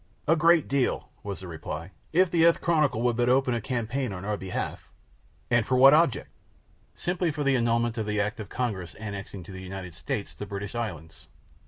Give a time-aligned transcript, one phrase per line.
[0.27, 1.91] "A great deal," was the reply.
[2.11, 4.91] "If the Earth Chronicle would but open a campaign on our behalf"
[5.51, 6.29] "And for what object?"
[6.95, 10.47] "Simply for the annulment of the Act of Congress annexing to the United States the
[10.47, 11.27] British islands."